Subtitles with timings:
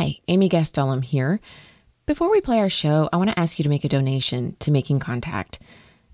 [0.00, 1.40] Hi, Amy Gastelum here.
[2.06, 4.70] Before we play our show, I want to ask you to make a donation to
[4.70, 5.58] Making Contact.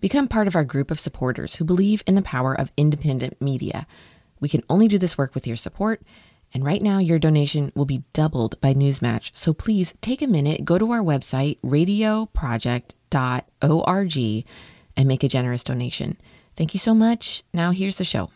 [0.01, 3.87] Become part of our group of supporters who believe in the power of independent media.
[4.41, 6.03] We can only do this work with your support,
[6.53, 9.31] and right now your donation will be doubled by Newsmatch.
[9.35, 14.45] So please take a minute, go to our website, radioproject.org,
[14.97, 16.17] and make a generous donation.
[16.57, 17.45] Thank you so much.
[17.55, 18.31] Now here's the show.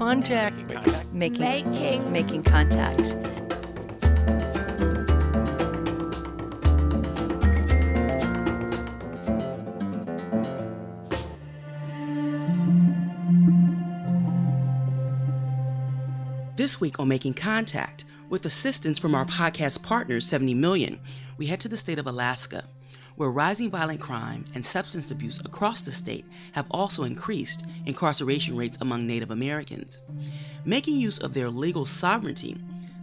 [0.00, 1.12] Making, Making contact.
[1.12, 2.12] making, Making.
[2.12, 3.16] making contact.
[16.56, 21.00] This week on Making Contact, with assistance from our podcast partner, 70 Million,
[21.38, 22.64] we head to the state of Alaska,
[23.18, 28.78] where rising violent crime and substance abuse across the state have also increased incarceration rates
[28.80, 30.02] among Native Americans.
[30.64, 32.56] Making use of their legal sovereignty,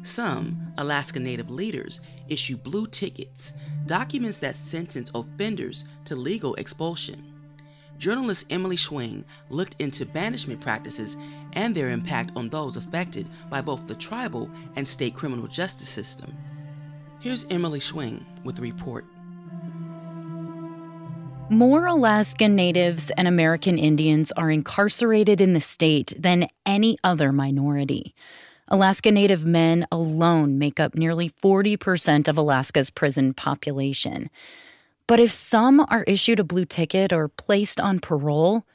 [0.04, 2.00] some Alaska Native leaders
[2.30, 3.54] issue blue tickets,
[3.88, 7.34] documents that sentence offenders to legal expulsion.
[7.98, 11.18] Journalist Emily Schwing looked into banishment practices
[11.54, 16.38] and their impact on those affected by both the tribal and state criminal justice system.
[17.20, 19.06] Here's Emily Schwing with the report.
[21.50, 28.16] More Alaskan Natives and American Indians are incarcerated in the state than any other minority.
[28.68, 34.32] Alaska Native men alone make up nearly 40% of Alaska's prison population.
[35.06, 38.66] But if some are issued a blue ticket or placed on parole,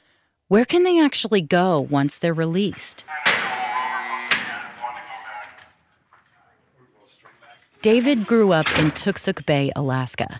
[0.47, 3.03] where can they actually go once they're released?
[7.81, 10.39] David grew up in Toksook Bay, Alaska.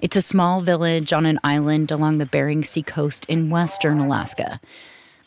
[0.00, 4.60] It's a small village on an island along the Bering Sea coast in western Alaska.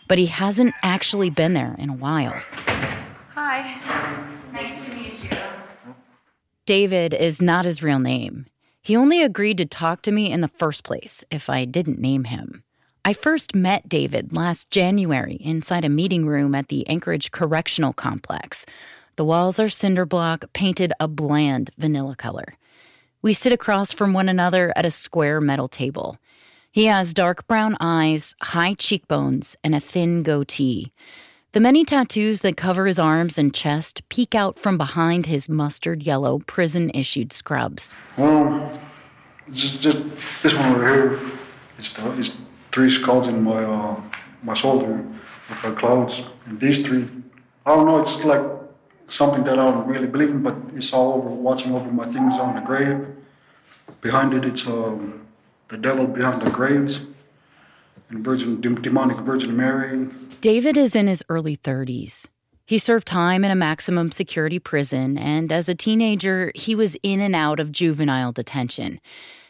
[0.08, 2.42] But he hasn't actually been there in a while.
[3.36, 3.76] Hi.
[4.54, 5.30] Nice to meet you.
[6.66, 8.46] David is not his real name.
[8.82, 12.24] He only agreed to talk to me in the first place if I didn't name
[12.24, 12.64] him.
[13.04, 18.66] I first met David last January inside a meeting room at the Anchorage Correctional Complex.
[19.18, 22.56] The walls are cinder block, painted a bland vanilla color.
[23.24, 26.18] We sit across from one another at a square metal table.
[26.72, 30.92] He has dark brown eyes, high cheekbones, and a thin goatee.
[31.52, 36.02] The many tattoos that cover his arms and chest peek out from behind his mustard
[36.02, 37.94] yellow prison issued scrubs.
[38.18, 38.80] Well,
[39.52, 40.04] just, just
[40.42, 41.20] this one over here.
[41.78, 42.38] It's, the, it's
[42.72, 44.02] three skulls in my uh,
[44.42, 45.06] my shoulder
[45.48, 46.24] with the clouds.
[46.48, 47.08] And these three,
[47.68, 48.02] I don't know.
[48.02, 48.42] It's like
[49.12, 52.34] something that I don't really believe in, but it's all over watching over my things
[52.36, 53.06] on the grave.
[54.02, 55.28] Behind it, it's um,
[55.70, 57.02] the devil behind the graves,
[58.10, 60.08] and Virgin demonic Virgin Mary.
[60.40, 62.28] David is in his early 30s.
[62.66, 67.20] He served time in a maximum security prison, and as a teenager, he was in
[67.20, 69.02] and out of juvenile detention.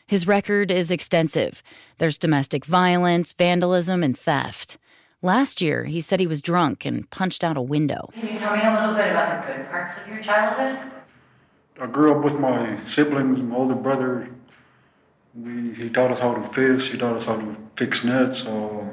[0.07, 1.61] His record is extensive.
[1.99, 4.77] There's domestic violence, vandalism, and theft.
[5.23, 8.09] Last year, he said he was drunk and punched out a window.
[8.13, 10.79] Can you tell me a little bit about the good parts of your childhood?
[11.79, 14.29] I grew up with my siblings, my older brother.
[15.35, 16.91] We, he taught us how to fish.
[16.91, 18.47] He taught us how to fix nets.
[18.47, 18.83] Uh,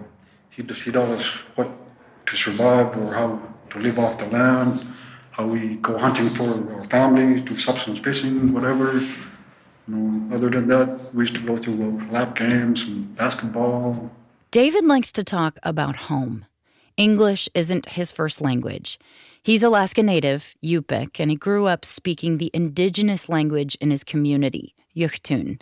[0.50, 1.24] he just he taught us
[1.54, 1.70] what
[2.26, 3.40] to survive or how
[3.70, 4.86] to live off the land.
[5.30, 8.92] How we go hunting for our family, do subsistence fishing, whatever.
[8.98, 9.08] You
[9.86, 14.10] know, other than that, we used to go to uh, lap games and basketball.
[14.50, 16.46] David likes to talk about home.
[16.96, 18.98] English isn't his first language.
[19.42, 24.74] He's Alaska Native, Yupik, and he grew up speaking the indigenous language in his community,
[24.96, 25.60] Yugtun.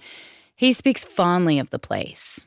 [0.55, 2.45] He speaks fondly of the place.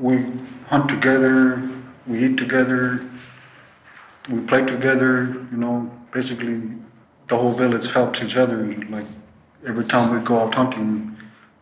[0.00, 0.26] We
[0.66, 1.62] hunt together,
[2.08, 3.08] we eat together,
[4.28, 5.26] we play together.
[5.52, 6.60] You know, basically,
[7.28, 8.74] the whole village helps each other.
[8.90, 9.06] Like
[9.64, 11.15] every time we go out hunting,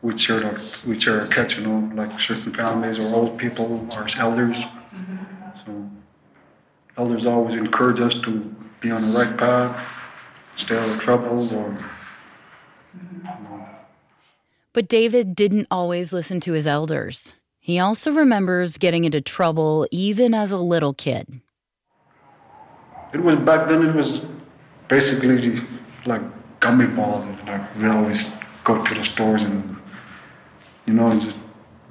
[0.04, 1.56] we share the, we share a catch.
[1.59, 4.62] You know, like certain families or old people or elders.
[5.65, 5.91] So
[6.98, 9.74] elders always encourage us to be on the right path,
[10.56, 11.77] stay out of trouble, or
[14.74, 17.34] But David didn't always listen to his elders.
[17.60, 21.41] He also remembers getting into trouble even as a little kid.
[23.15, 23.86] It was back then.
[23.86, 24.27] It was
[24.89, 25.62] basically
[26.04, 26.21] like
[26.60, 27.24] gummy balls.
[27.47, 28.30] Like we always
[28.65, 29.74] go to the stores and
[30.86, 31.36] you know and just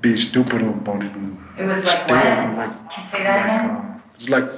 [0.02, 1.12] be stupid about it.
[1.14, 2.26] And It was like steal what?
[2.26, 3.70] and, Can you say that like, again?
[3.70, 4.50] uh, it's like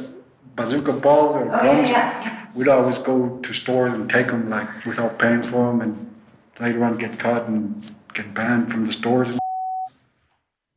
[0.55, 2.45] bazooka balls or Oh, yeah, yeah.
[2.55, 6.15] We'd always go to stores and take them like without paying for them, and
[6.59, 9.29] later on get caught and get banned from the stores.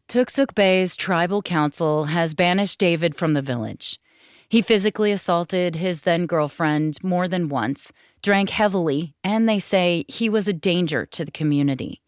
[0.09, 4.01] Toksook Bay's tribal council has banished David from the village.
[4.49, 10.31] He physically assaulted his then girlfriend more than once, drank heavily, and they say he
[10.31, 12.01] was a danger to the community.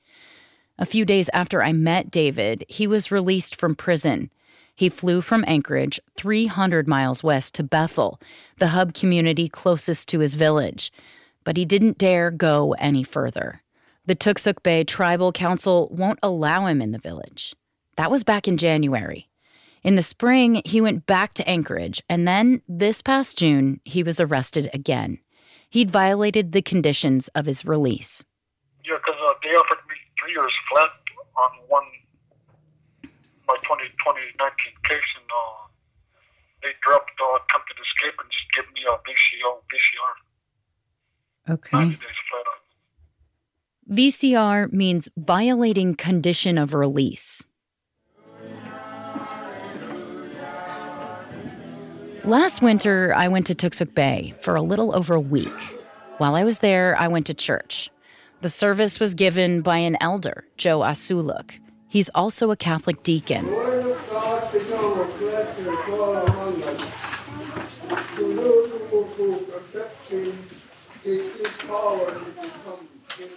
[0.80, 4.30] A few days after I met David, he was released from prison.
[4.74, 8.18] He flew from Anchorage, 300 miles west, to Bethel,
[8.58, 10.90] the hub community closest to his village.
[11.44, 13.60] But he didn't dare go any further.
[14.06, 17.54] The Toksook Bay Tribal Council won't allow him in the village.
[17.96, 19.28] That was back in January.
[19.82, 24.18] In the spring, he went back to Anchorage, and then this past June, he was
[24.18, 25.18] arrested again.
[25.68, 28.24] He'd violated the conditions of his release
[28.90, 30.90] because uh, they offered me three years flat
[31.36, 31.84] on one
[33.50, 34.38] my 20, 2019
[34.86, 35.66] case, and uh,
[36.62, 40.14] they dropped uh, attempted escape and just give me a VCO, VCR.
[41.54, 41.76] Okay.
[41.76, 42.60] 90 days flat on.
[43.96, 47.46] VCR means violating condition of release.
[52.24, 55.48] Last winter, I went to Toksook Bay for a little over a week.
[56.18, 57.90] While I was there, I went to church.
[58.42, 61.58] The service was given by an elder, Joe Asuluk.
[61.88, 63.44] He's also a Catholic deacon.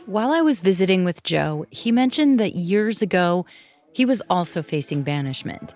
[0.06, 3.46] While I was visiting with Joe, he mentioned that years ago,
[3.92, 5.76] he was also facing banishment.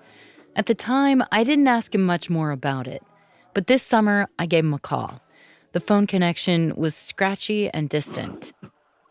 [0.55, 3.03] At the time, I didn't ask him much more about it.
[3.53, 5.19] But this summer, I gave him a call.
[5.73, 8.53] The phone connection was scratchy and distant.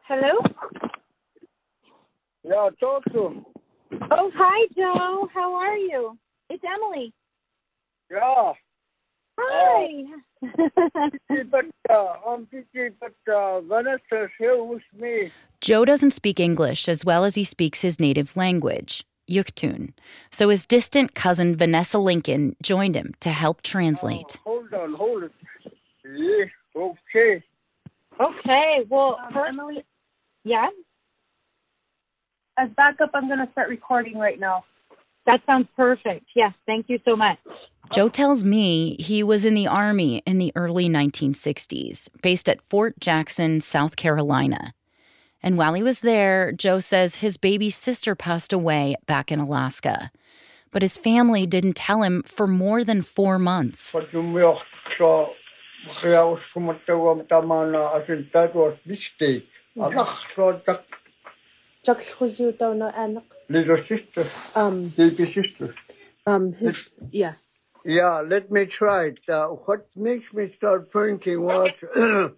[0.09, 0.41] Hello?
[2.45, 3.45] Yeah, talk to him.
[4.13, 5.29] Oh, hi, Joe.
[5.35, 6.17] How are you?
[6.49, 7.13] It's Emily.
[8.09, 8.53] Yeah.
[9.37, 10.05] Hi.
[11.51, 13.61] but uh, I'm thinking, but uh,
[14.39, 15.33] here with me.
[15.61, 19.93] Joe doesn't speak English as well as he speaks his native language, Yugtun.
[20.31, 24.39] So his distant cousin Vanessa Lincoln joined him to help translate.
[24.45, 25.33] Hold on, hold it.
[26.05, 26.45] Yeah,
[26.77, 27.43] okay.
[28.21, 28.87] okay.
[28.89, 29.85] Well, first, Emily.
[30.47, 30.69] Yeah?
[32.57, 34.65] As backup, I'm going to start recording right now.
[35.27, 36.27] That sounds perfect.
[36.37, 37.37] Yes, thank you so much.
[37.93, 42.95] Joe tells me he was in the Army in the early 1960s, based at Fort
[43.01, 44.73] Jackson, South Carolina.
[45.43, 50.13] And while he was there, Joe says his baby sister passed away back in Alaska.
[50.71, 53.93] But his family didn't tell him for more than four months.
[59.77, 60.91] But you milk, so kaya was kumatawag tama na
[61.87, 62.47] asin that was mistake.
[62.47, 63.25] Anak, so that Chuck daw na anak.
[63.49, 64.25] little sister,
[64.57, 65.75] Um, sister.
[66.27, 67.35] um, his, yeah.
[67.85, 69.21] Yeah, let me try it.
[69.29, 71.71] Uh, what makes me start drinking was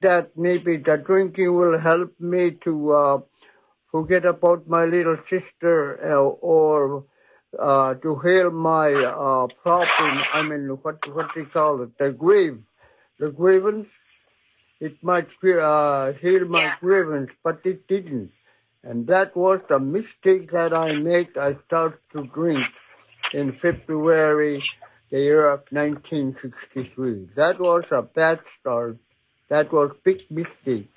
[0.00, 3.18] that maybe the drinking will help me to uh,
[3.92, 7.04] forget about my little sister uh, or
[7.58, 10.22] uh, to heal my uh, problem.
[10.32, 12.54] I mean, what what they call it, the grief,
[13.18, 13.88] the grievance.
[14.80, 18.32] It might uh, heal my grievance, but it didn't.
[18.82, 21.36] And that was the mistake that I made.
[21.38, 22.66] I started to drink
[23.32, 24.62] in February
[25.10, 27.30] the year of 1963.
[27.36, 28.98] That was a bad start.
[29.48, 30.90] That was big mistake.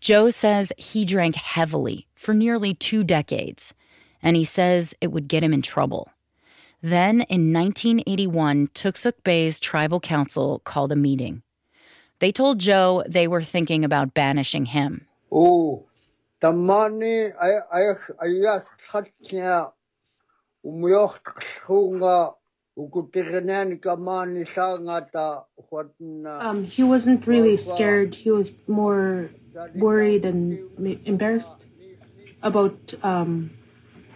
[0.00, 3.74] Joe says he drank heavily for nearly two decades,
[4.22, 6.10] and he says it would get him in trouble.
[6.82, 11.42] Then in 1981, Toksook Bay's tribal council called a meeting.
[12.18, 15.06] They told Joe they were thinking about banishing him.
[15.30, 15.84] Oh,
[16.40, 17.82] the money I I
[18.20, 18.60] I
[18.92, 19.72] had kya
[22.76, 28.14] ukutirenen ka money sa nga ta what na Um, he wasn't really scared.
[28.14, 29.30] He was more
[29.74, 30.58] worried and
[31.06, 31.64] embarrassed
[32.42, 33.50] about, um,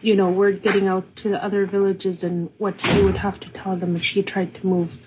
[0.02, 3.48] you know, word getting out to the other villages and what he would have to
[3.50, 4.98] tell them if he tried to move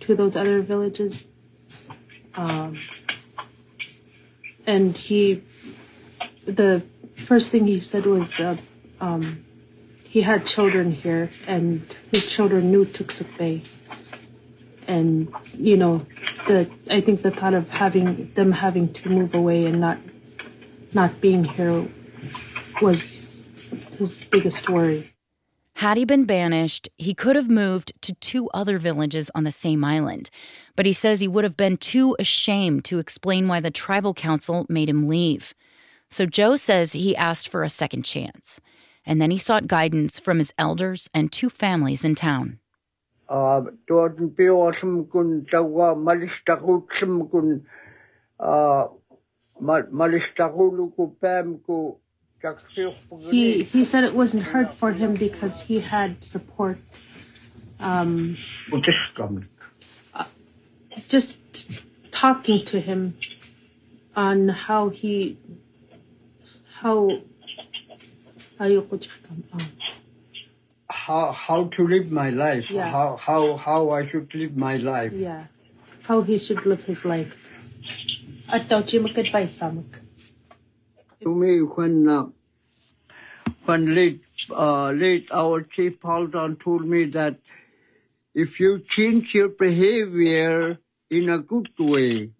[0.00, 1.28] to those other villages.
[2.36, 2.78] Um,
[4.66, 5.42] and he,
[6.44, 6.82] the
[7.14, 8.56] first thing he said was, uh,
[9.00, 9.44] um,
[10.04, 13.62] he had children here, and his children knew Toksook Bay.
[14.86, 16.06] And you know,
[16.46, 19.98] the I think the thought of having them having to move away and not
[20.94, 21.88] not being here
[22.80, 23.46] was
[23.98, 25.12] his biggest worry.
[25.76, 29.84] Had he been banished, he could have moved to two other villages on the same
[29.84, 30.30] island.
[30.74, 34.64] But he says he would have been too ashamed to explain why the tribal council
[34.70, 35.52] made him leave.
[36.08, 38.58] So Joe says he asked for a second chance.
[39.04, 42.58] And then he sought guidance from his elders and two families in town.
[51.60, 51.98] uh
[52.42, 53.30] tuot pio sum kun tawa malista ku sum kun malista ku lu ku pam ku
[53.30, 56.78] he he said it wasn't hard for him because he had support.
[57.78, 58.36] Um,
[60.14, 60.24] uh,
[61.08, 61.40] just
[62.10, 63.18] talking to him
[64.16, 65.36] on how he
[66.80, 67.20] how
[70.88, 72.88] how how to live my life Yeah.
[72.88, 75.46] how how how I should live my life yeah
[76.08, 77.34] how he should live his life.
[78.48, 80.05] At daw siya mag-advise sa mag.
[81.26, 82.26] To me when uh,
[83.64, 87.40] when late uh, late our chief Haldan told me that
[88.32, 90.78] if you change your behavior
[91.10, 92.30] in a good way,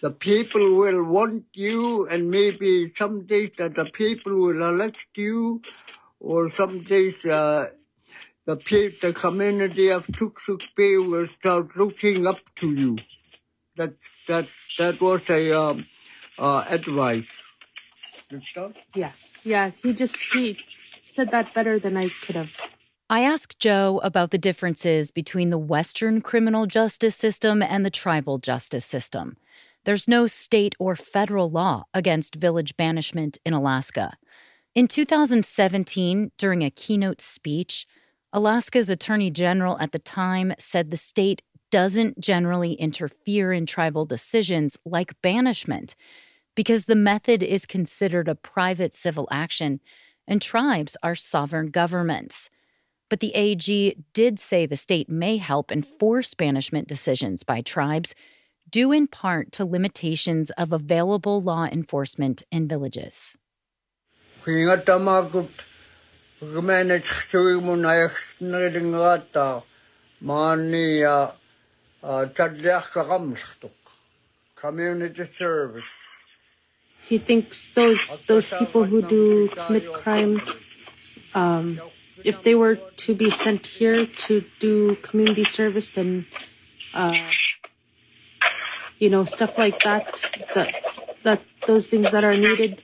[0.00, 5.60] the people will want you, and maybe some days that the people will elect you,
[6.20, 7.66] or some days uh,
[8.46, 12.96] the pe- the community of Toksook Bay will start looking up to you.
[13.76, 13.94] That
[14.28, 14.46] that
[14.78, 15.86] that was a um,
[16.38, 17.26] uh, advice.
[18.34, 18.74] Understand?
[18.94, 19.12] Yeah,
[19.44, 19.70] yeah.
[19.82, 20.58] He just he
[21.02, 22.48] said that better than I could have.
[23.08, 28.38] I asked Joe about the differences between the Western criminal justice system and the tribal
[28.38, 29.36] justice system.
[29.84, 34.16] There's no state or federal law against village banishment in Alaska.
[34.74, 37.86] In 2017, during a keynote speech,
[38.32, 44.78] Alaska's Attorney General at the time said the state doesn't generally interfere in tribal decisions
[44.84, 45.94] like banishment
[46.54, 49.80] because the method is considered a private civil action
[50.26, 52.50] and tribes are sovereign governments.
[53.10, 58.14] But the AG did say the state may help enforce banishment decisions by tribes,
[58.70, 63.36] due in part to limitations of available law enforcement in villages.
[72.92, 73.70] Kakamstok
[74.56, 75.84] community service.
[77.08, 80.40] He thinks those those people who do commit crime,
[81.34, 81.80] um,
[82.24, 86.24] if they were to be sent here to do community service and
[86.94, 87.30] uh,
[88.98, 90.20] you know stuff like that,
[90.54, 90.74] that
[91.24, 92.80] that those things that are needed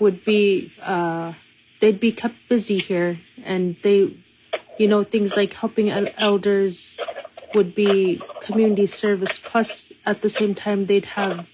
[0.00, 1.34] would be uh,
[1.80, 4.16] they'd be kept busy here, and they,
[4.78, 6.98] you know, things like helping elders
[7.54, 9.40] would be community service.
[9.42, 11.46] Plus, at the same time, they'd have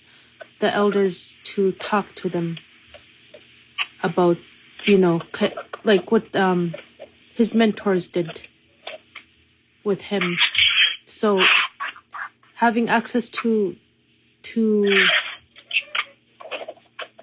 [0.61, 2.59] the elders to talk to them
[4.03, 4.37] about,
[4.85, 5.21] you know,
[5.85, 6.75] like what um,
[7.35, 8.43] his mentors did
[9.85, 10.37] with him.
[11.07, 11.41] So,
[12.55, 13.77] having access to
[14.43, 15.07] to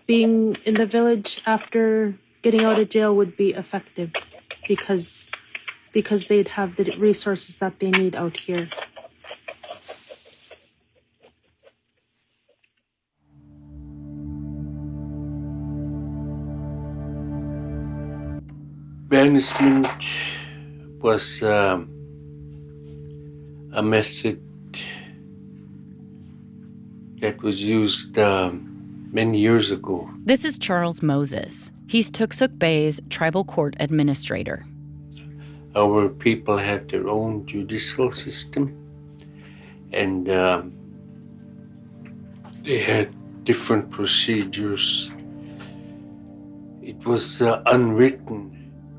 [0.06, 4.12] being in the village after getting out of jail would be effective
[4.68, 5.32] because
[5.94, 8.70] because they'd have the resources that they need out here.
[19.14, 19.88] Banishment
[21.00, 21.88] was um,
[23.72, 24.42] a method
[27.20, 30.10] that was used um, many years ago.
[30.26, 31.70] This is Charles Moses.
[31.86, 34.66] He's Toksook Bay's tribal court administrator.
[35.76, 38.76] Our people had their own judicial system,
[39.92, 40.74] and um,
[42.64, 45.12] they had different procedures.
[46.82, 48.53] It was uh, unwritten.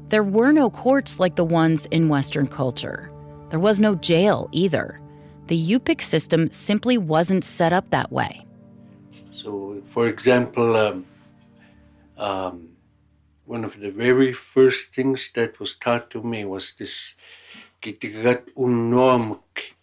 [0.08, 3.10] There were no courts like the ones in Western culture.
[3.50, 5.00] There was no jail either.
[5.46, 8.46] The Yupik system simply wasn't set up that way.
[9.30, 11.06] So, for example, um,
[12.16, 12.68] um,
[13.44, 17.14] one of the very first things that was taught to me was this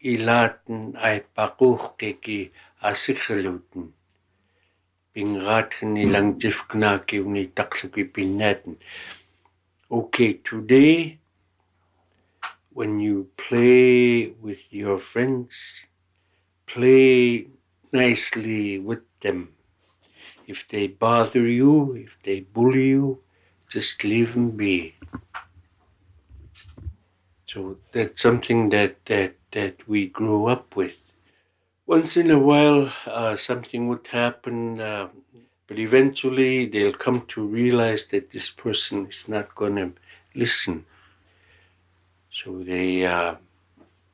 [0.03, 0.93] ilaten
[2.83, 3.91] asikhaluten.
[8.13, 8.77] Pinaten.
[9.91, 11.19] Okay, today,
[12.71, 15.85] when you play with your friends,
[16.65, 17.47] play
[17.91, 19.49] nicely with them.
[20.47, 23.19] If they bother you, if they bully you,
[23.67, 24.95] just leave them be.
[27.45, 30.95] So that's something that that that we grew up with.
[31.85, 35.09] Once in a while, uh, something would happen, uh,
[35.71, 39.93] but eventually they'll come to realize that this person is not going to
[40.35, 40.85] listen.
[42.29, 43.35] So they, uh,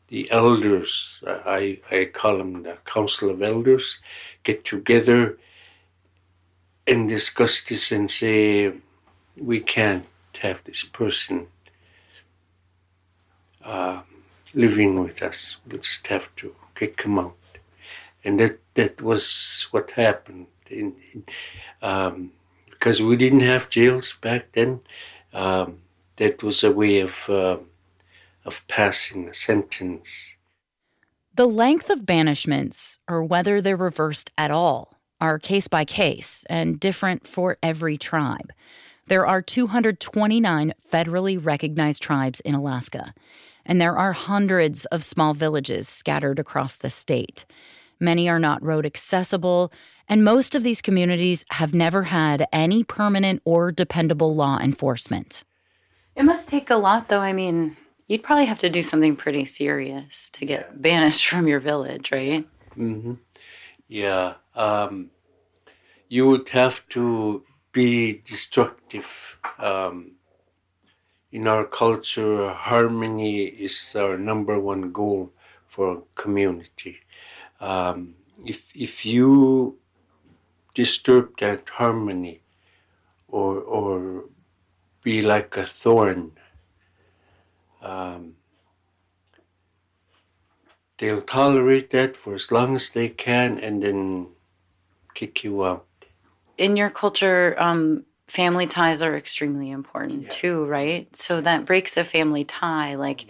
[0.08, 3.98] the elders, I I call them the council of elders,
[4.44, 5.40] get together
[6.86, 8.74] and discuss this and say
[9.36, 10.06] we can't
[10.42, 11.48] have this person
[13.66, 14.02] uh,
[14.54, 15.58] living with us.
[15.66, 17.36] We'll just have to kick him out.
[18.24, 20.46] And that, that was what happened.
[20.70, 21.24] In, in,
[21.82, 22.32] um,
[22.70, 24.82] because we didn't have jails back then.
[25.34, 25.80] Um,
[26.18, 27.58] that was a way of uh,
[28.46, 30.34] of passing a sentence.
[31.36, 36.80] The length of banishments, or whether they're reversed at all, are case by case and
[36.80, 38.52] different for every tribe.
[39.08, 43.14] There are 229 federally recognized tribes in Alaska,
[43.66, 47.46] and there are hundreds of small villages scattered across the state.
[48.00, 49.72] Many are not road accessible,
[50.10, 55.44] and most of these communities have never had any permanent or dependable law enforcement.
[56.16, 57.20] It must take a lot, though.
[57.20, 61.60] I mean, you'd probably have to do something pretty serious to get banished from your
[61.60, 62.48] village, right?
[62.78, 63.14] Mm-hmm.
[63.88, 64.36] Yeah.
[64.56, 65.12] Um,
[66.10, 69.40] you would have to be destructive.
[69.60, 70.14] Um,
[71.32, 75.34] in our culture, harmony is our number one goal
[75.68, 76.98] for a community.
[77.60, 79.78] Um, if if you
[80.78, 82.40] disturb that harmony,
[83.28, 84.26] or or
[85.02, 86.32] be like a thorn,
[87.82, 88.36] um,
[90.98, 94.28] they'll tolerate that for as long as they can, and then
[95.16, 95.88] kick you out.
[96.58, 100.30] In your culture, um, family ties are extremely important yeah.
[100.30, 101.04] too, right?
[101.16, 102.94] So that breaks a family tie.
[102.94, 103.26] Like,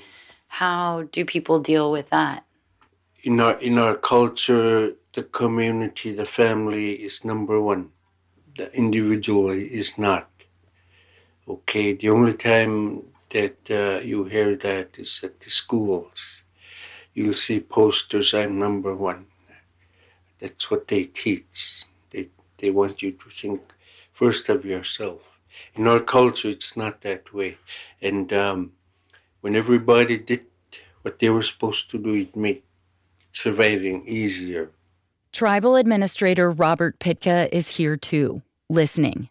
[0.47, 2.43] how do people deal with that?
[3.23, 7.89] In our in our culture, the community, the family is number one.
[8.55, 10.29] The individual is not.
[11.49, 16.43] Okay, the only time that uh, you hear that is at the schools.
[17.15, 19.25] You'll see posters, I'm number one.
[20.39, 21.85] That's what they teach.
[22.11, 23.61] They, they want you to think
[24.13, 25.39] first of yourself.
[25.73, 27.57] In our culture, it's not that way.
[28.03, 28.73] And um,
[29.41, 30.45] when everybody did
[31.01, 32.61] what they were supposed to do, it made
[33.31, 34.69] surviving easier.
[35.31, 39.29] Tribal Administrator Robert Pitka is here too, listening.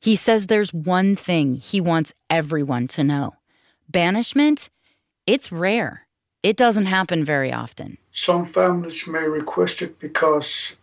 [0.00, 3.34] He says there's one thing he wants everyone to know
[3.88, 4.70] banishment,
[5.26, 6.06] it's rare.
[6.42, 7.98] It doesn't happen very often.
[8.12, 10.76] Some families may request it because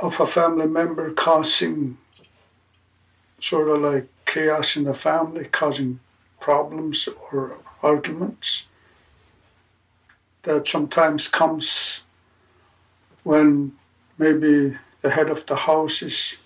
[0.00, 1.96] of a family member causing
[3.40, 6.00] sort of like chaos in the family, causing
[6.40, 8.68] problems or arguments.
[10.42, 12.02] That sometimes comes
[13.26, 13.72] when
[14.18, 16.36] maybe the head of the house is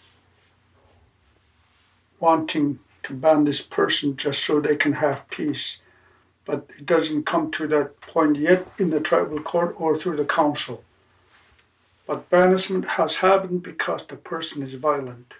[2.18, 5.82] wanting to ban this person just so they can have peace.
[6.46, 10.24] But it doesn't come to that point yet in the tribal court or through the
[10.24, 10.82] council.
[12.06, 15.34] But banishment has happened because the person is violent.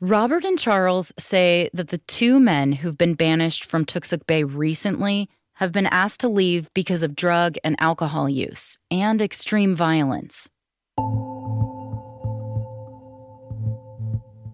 [0.00, 5.28] Robert and Charles say that the two men who've been banished from Toksook Bay recently
[5.56, 10.48] have been asked to leave because of drug and alcohol use and extreme violence.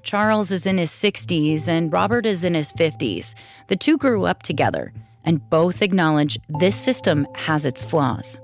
[0.03, 3.35] Charles is in his 60s and Robert is in his 50s.
[3.69, 4.93] The two grew up together
[5.25, 8.39] and both acknowledge this system has its flaws.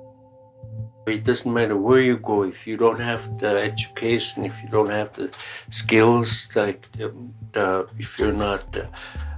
[1.06, 4.90] It doesn't matter where you go if you don't have the education, if you don't
[4.90, 5.30] have the
[5.70, 8.76] skills, like if you're not,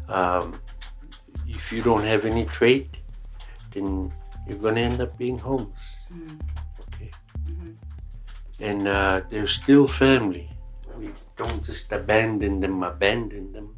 [0.09, 0.61] uh, um,
[1.47, 2.99] if you don't have any trade,
[3.71, 4.13] then
[4.47, 6.09] you're going to end up being homeless.
[6.13, 6.41] Mm.
[6.81, 7.11] Okay.
[7.49, 7.71] Mm-hmm.
[8.59, 10.51] And uh, they're still family.
[11.01, 13.75] We don't just abandon them, abandon them.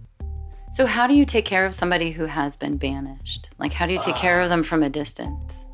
[0.72, 3.50] So, how do you take care of somebody who has been banished?
[3.58, 5.64] Like, how do you take uh, care of them from a distance?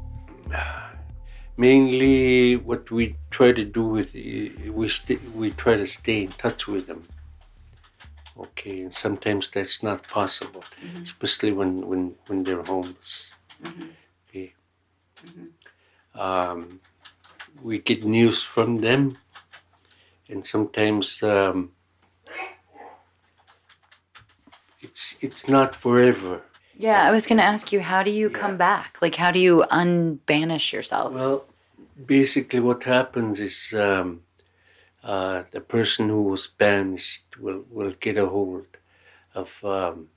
[1.56, 6.66] Mainly, what we try to do with we st- we try to stay in touch
[6.66, 7.08] with them.
[8.38, 11.02] Okay, and sometimes that's not possible, mm-hmm.
[11.02, 13.32] especially when when when they're homeless.
[13.64, 13.88] Mm-hmm.
[14.28, 14.52] Okay.
[15.24, 16.20] Mm-hmm.
[16.20, 16.80] Um,
[17.62, 19.16] we get news from them,
[20.28, 21.72] and sometimes um,
[24.80, 26.42] it's it's not forever.
[26.76, 28.38] Yeah, I was going to ask you, how do you yeah.
[28.38, 28.98] come back?
[29.02, 31.12] Like, how do you unbanish yourself?
[31.12, 31.44] Well,
[32.06, 34.22] basically, what happens is um,
[35.02, 38.66] uh, the person who was banished will, will get a hold
[39.34, 40.08] of um,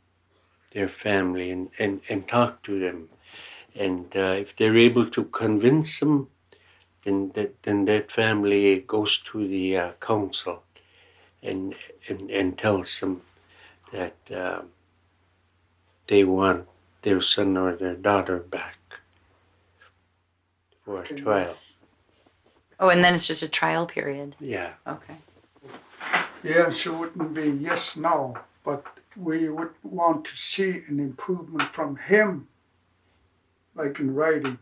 [0.74, 3.10] their family and, and, and talk to them.
[3.76, 6.28] And uh, if they're able to convince them,
[7.04, 10.64] then that, then that family goes to the uh, council
[11.42, 11.76] and,
[12.08, 13.22] and, and tells them
[13.92, 14.62] that uh,
[16.08, 16.68] they want
[17.02, 18.78] their son or their daughter back
[20.86, 21.58] for a trial.
[22.80, 24.36] Oh, and then it's just a trial period.
[24.40, 24.74] Yeah.
[24.88, 25.16] Okay.
[26.44, 28.84] Yeah, so it wouldn't be yes, no, but
[29.16, 32.48] we would want to see an improvement from him,
[33.76, 34.58] like in writing.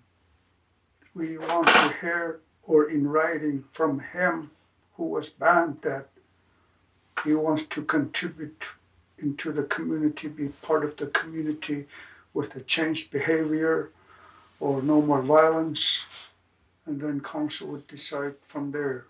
[1.20, 4.52] We want to hear or in writing from him
[4.96, 6.08] who was banned that
[7.26, 8.64] he wants to contribute
[9.18, 11.88] into the community, be part of the community
[12.34, 13.92] with a changed behavior
[14.62, 16.06] or no more violence,
[16.86, 19.04] and then council would decide from there.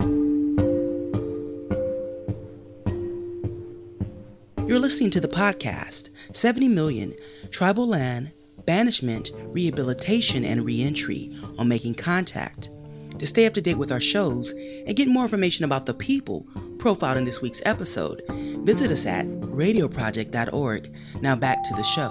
[4.67, 7.13] You're listening to the podcast 70 Million
[7.51, 8.31] Tribal Land,
[8.69, 12.69] Banishment, Rehabilitation, and Reentry on Making Contact.
[13.17, 16.45] To stay up to date with our shows and get more information about the people
[16.77, 18.21] profiled in this week's episode,
[18.63, 20.95] visit us at radioproject.org.
[21.19, 22.09] Now back to the show.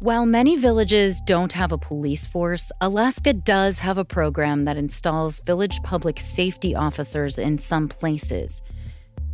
[0.00, 5.40] While many villages don't have a police force, Alaska does have a program that installs
[5.40, 8.60] village public safety officers in some places.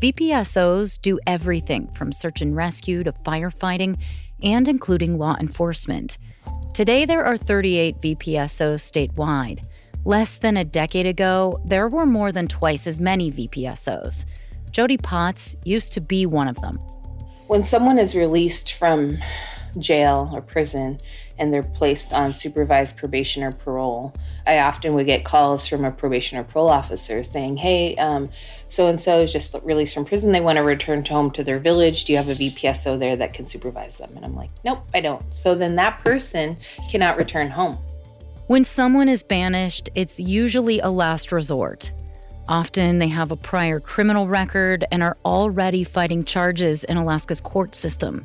[0.00, 3.98] VPSOs do everything from search and rescue to firefighting
[4.42, 6.18] and including law enforcement.
[6.74, 9.64] Today, there are 38 VPSOs statewide.
[10.04, 14.26] Less than a decade ago, there were more than twice as many VPSOs.
[14.70, 16.76] Jody Potts used to be one of them.
[17.46, 19.16] When someone is released from
[19.78, 21.00] jail or prison
[21.38, 24.14] and they're placed on supervised probation or parole,
[24.46, 27.94] I often would get calls from a probation or parole officer saying, Hey,
[28.68, 30.33] so and so is just released from prison.
[30.33, 32.05] They want to return home to their village.
[32.05, 34.12] Do you have a VPSO there that can supervise them?
[34.16, 35.22] And I'm like, Nope, I don't.
[35.35, 36.57] So then that person
[36.90, 37.79] cannot return home.
[38.46, 41.92] When someone is banished, it's usually a last resort.
[42.49, 47.75] Often they have a prior criminal record and are already fighting charges in Alaska's court
[47.75, 48.25] system.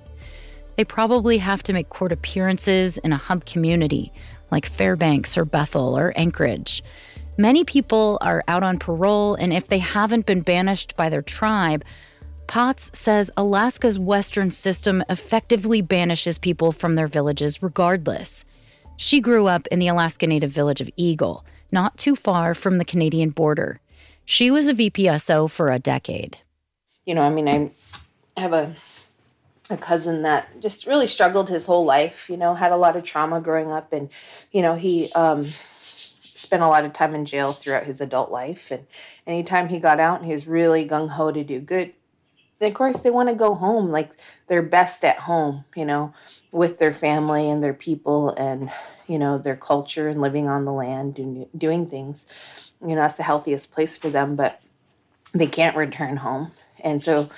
[0.76, 4.12] They probably have to make court appearances in a hub community
[4.52, 6.84] like Fairbanks or Bethel or Anchorage.
[7.38, 11.84] Many people are out on parole, and if they haven't been banished by their tribe,
[12.48, 18.44] Potts says Alaska's Western system effectively banishes people from their villages regardless.
[18.98, 22.86] She grew up in the Alaska Native village of Eagle, not too far from the
[22.86, 23.80] Canadian border.
[24.26, 26.38] She was a VPSO for a decade.
[27.06, 27.72] You know, I mean, I
[28.40, 28.76] have a
[29.72, 33.04] a cousin that just really struggled his whole life, you know, had a lot of
[33.04, 34.10] trauma growing up and
[34.52, 35.44] you know, he um
[35.80, 38.86] spent a lot of time in jail throughout his adult life and
[39.28, 41.94] anytime he got out he was really gung ho to do good.
[42.62, 44.12] of course they want to go home like
[44.48, 46.14] they're best at home, you know,
[46.52, 48.72] with their family and their people and
[49.08, 52.26] you know, their culture and living on the land and doing things.
[52.82, 54.62] You know, that's the healthiest place for them, but
[55.34, 56.52] they can't return home.
[56.80, 57.30] And so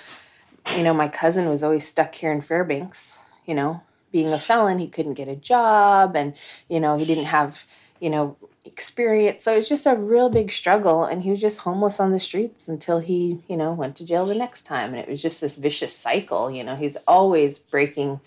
[0.75, 4.79] you know, my cousin was always stuck here in Fairbanks, you know, being a felon,
[4.79, 6.35] he couldn't get a job and,
[6.69, 7.65] you know, he didn't have,
[7.99, 9.43] you know, experience.
[9.43, 11.03] So it was just a real big struggle.
[11.03, 14.25] And he was just homeless on the streets until he, you know, went to jail
[14.25, 14.89] the next time.
[14.89, 16.49] And it was just this vicious cycle.
[16.49, 18.19] You know, he's always breaking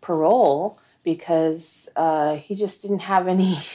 [0.00, 3.58] parole because uh, he just didn't have any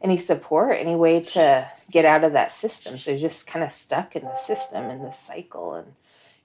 [0.00, 2.96] any support, any way to get out of that system.
[2.96, 5.74] So he's just kind of stuck in the system in this cycle.
[5.74, 5.92] And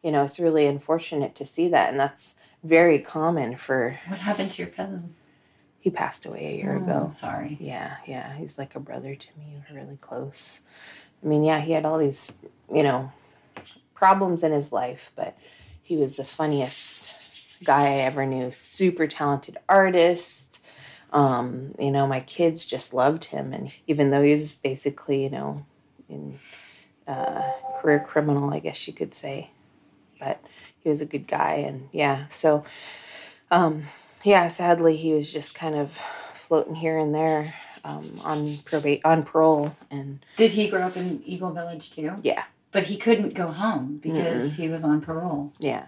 [0.03, 1.89] you know, it's really unfortunate to see that.
[1.89, 3.97] And that's very common for.
[4.07, 5.15] What happened to your cousin?
[5.79, 7.11] He passed away a year oh, ago.
[7.13, 7.57] Sorry.
[7.59, 8.33] Yeah, yeah.
[8.35, 9.57] He's like a brother to me.
[9.69, 10.61] We're really close.
[11.23, 12.31] I mean, yeah, he had all these,
[12.71, 13.11] you know,
[13.93, 15.37] problems in his life, but
[15.81, 18.51] he was the funniest guy I ever knew.
[18.51, 20.65] Super talented artist.
[21.13, 23.53] Um, you know, my kids just loved him.
[23.53, 25.65] And even though he was basically, you know,
[26.09, 26.39] in
[27.07, 27.41] uh,
[27.79, 29.49] career criminal, I guess you could say,
[30.23, 30.39] but
[30.79, 31.55] he was a good guy.
[31.55, 32.63] And yeah, so
[33.51, 33.83] um,
[34.23, 35.91] yeah, sadly, he was just kind of
[36.33, 39.75] floating here and there um, on probate on parole.
[39.91, 42.13] And did he grow up in Eagle Village too?
[42.21, 45.53] Yeah, but he couldn't go home because mm he was on parole.
[45.59, 45.87] Yeah.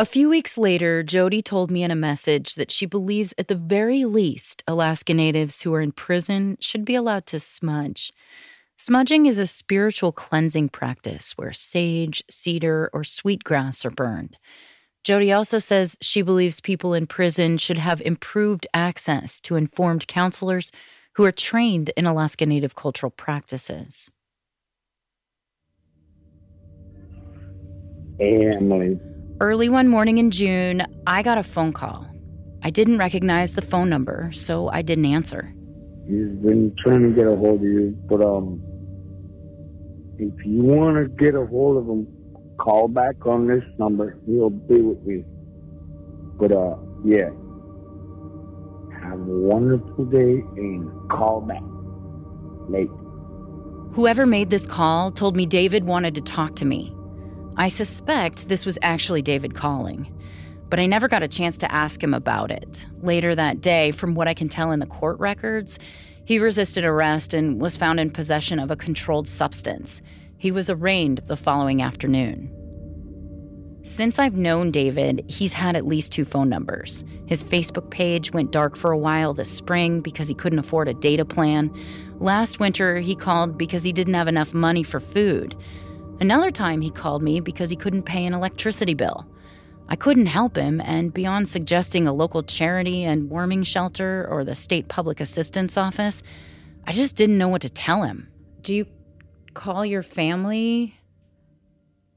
[0.00, 3.56] A few weeks later, Jody told me in a message that she believes at the
[3.56, 8.12] very least Alaska Natives who are in prison should be allowed to smudge.
[8.80, 14.38] Smudging is a spiritual cleansing practice where sage, cedar, or sweetgrass are burned.
[15.02, 20.70] Jody also says she believes people in prison should have improved access to informed counselors
[21.16, 24.12] who are trained in Alaska Native cultural practices.
[28.20, 29.00] Hey, Emily.
[29.40, 32.06] Early one morning in June, I got a phone call.
[32.62, 35.52] I didn't recognize the phone number, so I didn't answer.
[36.06, 38.62] He's been trying to get a hold of you, but um,
[40.18, 42.06] if you want to get a hold of him,
[42.58, 44.18] call back on this number.
[44.26, 45.24] He'll be with you.
[46.38, 47.30] But uh, yeah.
[49.00, 51.62] Have a wonderful day and call back.
[52.68, 52.90] Late.
[53.94, 56.94] Whoever made this call told me David wanted to talk to me.
[57.56, 60.12] I suspect this was actually David calling,
[60.68, 62.86] but I never got a chance to ask him about it.
[63.00, 65.78] Later that day, from what I can tell in the court records,
[66.28, 70.02] he resisted arrest and was found in possession of a controlled substance.
[70.36, 72.52] He was arraigned the following afternoon.
[73.82, 77.02] Since I've known David, he's had at least two phone numbers.
[77.24, 80.92] His Facebook page went dark for a while this spring because he couldn't afford a
[80.92, 81.74] data plan.
[82.18, 85.56] Last winter, he called because he didn't have enough money for food.
[86.20, 89.26] Another time, he called me because he couldn't pay an electricity bill.
[89.90, 94.54] I couldn't help him, and beyond suggesting a local charity and warming shelter or the
[94.54, 96.22] state public assistance office,
[96.86, 98.28] I just didn't know what to tell him.
[98.60, 98.86] Do you
[99.54, 100.98] call your family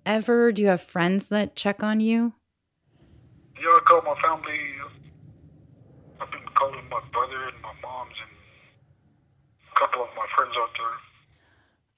[0.06, 0.52] ever?
[0.52, 2.34] Do you have friends that check on you?
[3.56, 4.60] Yeah, I call my family.
[6.20, 8.32] I've been calling my brother and my moms and
[9.76, 10.98] a couple of my friends out there.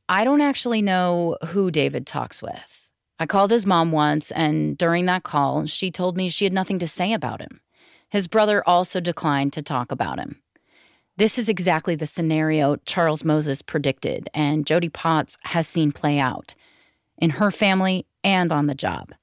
[0.08, 2.83] I don't actually know who David talks with.
[3.20, 6.80] I called his mom once, and during that call, she told me she had nothing
[6.80, 7.62] to say about him.
[8.10, 10.42] His brother also declined to talk about him.
[11.18, 16.56] This is exactly the scenario Charles Moses predicted, and Jody Potts has seen play out
[17.20, 19.14] in her family and on the job.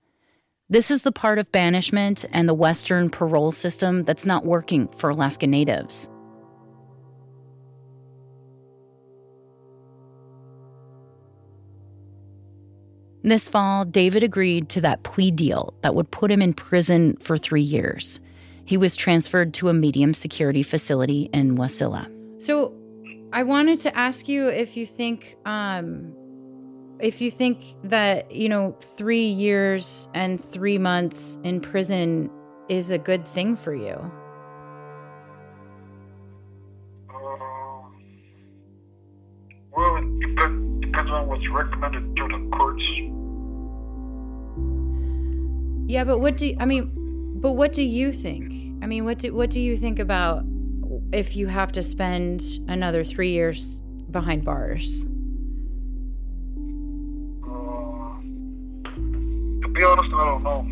[0.68, 5.11] This is the part of banishment and the Western parole system that's not working for
[5.11, 6.09] Alaska Natives.
[13.22, 17.37] This fall, David agreed to that plea deal that would put him in prison for
[17.37, 18.18] three years.
[18.64, 22.09] He was transferred to a medium security facility in Wasilla.
[22.40, 22.72] So,
[23.33, 26.12] I wanted to ask you if you think, um,
[26.98, 32.30] if you think that you know, three years and three months in prison
[32.68, 34.11] is a good thing for you.
[37.09, 37.87] Uh,
[39.76, 42.83] well, it depends, on what's recommended to the courts.
[45.90, 46.90] Yeah, but what do you, I mean?
[47.40, 48.53] But what do you think?
[48.83, 50.44] I mean, what do what do you think about
[51.12, 55.05] if you have to spend another three years behind bars?
[57.44, 58.20] Uh,
[59.62, 60.69] to be honest, I don't know.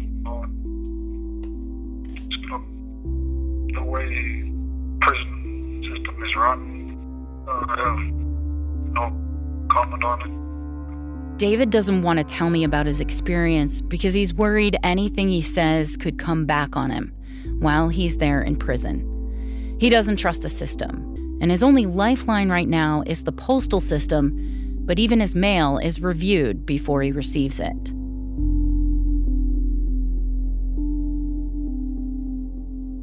[11.38, 15.96] David doesn't want to tell me about his experience because he's worried anything he says
[15.96, 17.14] could come back on him
[17.60, 19.76] while he's there in prison.
[19.78, 24.80] He doesn't trust the system, and his only lifeline right now is the postal system,
[24.80, 27.84] but even his mail is reviewed before he receives it.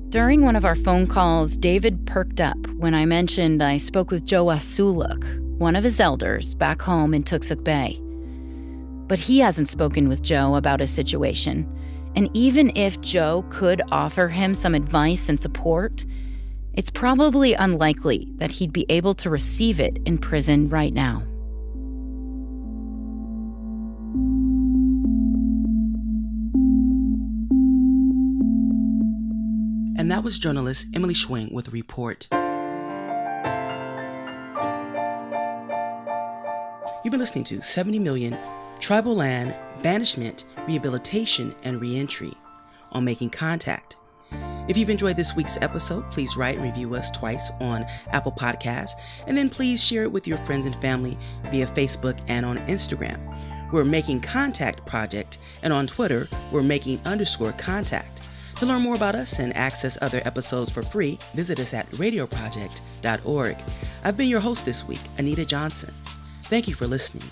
[0.10, 4.26] During one of our phone calls, David perked up when I mentioned I spoke with
[4.26, 8.02] Joe Asuluk, one of his elders back home in Toksook Bay.
[9.08, 11.68] But he hasn't spoken with Joe about his situation.
[12.15, 16.06] And even if Joe could offer him some advice and support,
[16.74, 21.24] it's probably unlikely that he'd be able to receive it in prison right now.
[29.98, 32.28] And that was journalist Emily Schwing with a report.
[37.04, 38.38] You've been listening to 70 Million
[38.80, 42.34] Tribal Land, Banishment, Rehabilitation, and Reentry
[42.92, 43.98] on Making Contact.
[44.68, 48.94] If you've enjoyed this week's episode, please write and review us twice on Apple Podcasts,
[49.28, 51.18] and then please share it with your friends and family
[51.52, 53.22] via Facebook and on Instagram.
[53.72, 58.28] We're Making Contact Project, and on Twitter, we're Making underscore contact.
[58.58, 63.58] To learn more about us and access other episodes for free, visit us at radioproject.org.
[64.04, 65.94] I've been your host this week, Anita Johnson.
[66.44, 67.30] Thank you for listening.